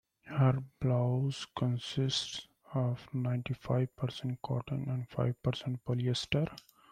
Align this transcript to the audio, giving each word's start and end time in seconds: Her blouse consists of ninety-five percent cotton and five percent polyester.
Her 0.25 0.63
blouse 0.79 1.45
consists 1.55 2.47
of 2.73 3.07
ninety-five 3.13 3.95
percent 3.95 4.41
cotton 4.41 4.89
and 4.89 5.07
five 5.07 5.39
percent 5.43 5.85
polyester. 5.85 6.47